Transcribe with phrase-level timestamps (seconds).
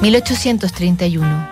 [0.00, 1.48] 1831.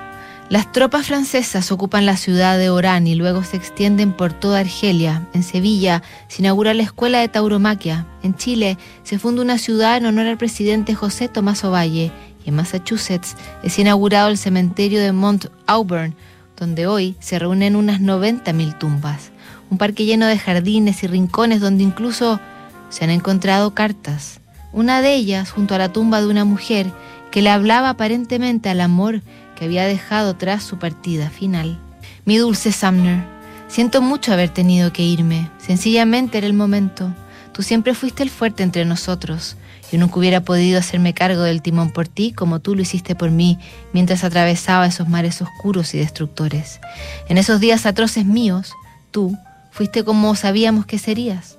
[0.49, 5.27] Las tropas francesas ocupan la ciudad de Orán y luego se extienden por toda Argelia.
[5.35, 8.07] En Sevilla se inaugura la escuela de tauromaquia.
[8.23, 12.11] En Chile se funda una ciudad en honor al presidente José Tomás Ovalle.
[12.47, 16.15] Y en Massachusetts es inaugurado el cementerio de Mount Auburn,
[16.57, 19.31] donde hoy se reúnen unas 90.000 tumbas.
[19.69, 22.41] Un parque lleno de jardines y rincones donde incluso
[22.89, 24.41] se han encontrado cartas.
[24.73, 26.87] Una de ellas junto a la tumba de una mujer
[27.31, 29.23] que le hablaba aparentemente al amor
[29.57, 31.79] que había dejado tras su partida final.
[32.25, 33.25] Mi dulce Sumner,
[33.69, 35.51] siento mucho haber tenido que irme.
[35.59, 37.15] Sencillamente era el momento.
[37.53, 39.57] Tú siempre fuiste el fuerte entre nosotros.
[39.91, 43.31] Yo nunca hubiera podido hacerme cargo del timón por ti como tú lo hiciste por
[43.31, 43.59] mí
[43.93, 46.81] mientras atravesaba esos mares oscuros y destructores.
[47.29, 48.75] En esos días atroces míos,
[49.11, 49.37] tú
[49.71, 51.57] fuiste como sabíamos que serías.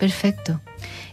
[0.00, 0.60] Perfecto.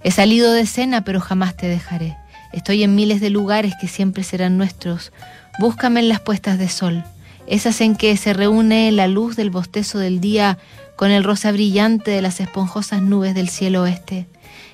[0.04, 2.16] He salido de escena, pero jamás te dejaré.
[2.56, 5.12] Estoy en miles de lugares que siempre serán nuestros,
[5.58, 7.06] Búscame en las puestas de sol,
[7.48, 10.58] esas en que se reúne la luz del bostezo del día
[10.98, 14.28] con el rosa brillante de las esponjosas nubes del cielo oeste.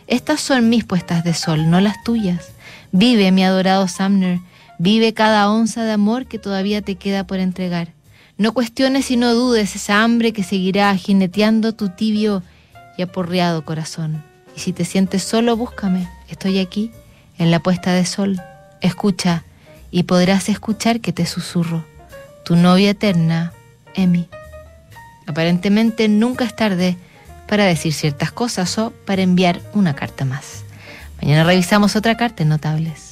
[0.07, 2.51] Estas son mis puestas de sol, no las tuyas.
[2.91, 4.39] Vive, mi adorado Sumner,
[4.79, 7.89] vive cada onza de amor que todavía te queda por entregar.
[8.38, 12.41] No cuestiones y no dudes esa hambre que seguirá jineteando tu tibio
[12.97, 14.23] y aporreado corazón.
[14.55, 16.09] Y si te sientes solo, búscame.
[16.27, 16.89] Estoy aquí,
[17.42, 18.39] en la puesta de sol.
[18.81, 19.44] Escucha,
[19.89, 21.84] y podrás escuchar que te susurro,
[22.45, 23.52] tu novia eterna,
[23.94, 24.30] Emi.
[25.28, 26.97] Aparentemente nunca es tarde
[27.47, 30.64] para decir ciertas cosas o para enviar una carta más.
[31.22, 33.10] Mañana revisamos otra carta en Notables.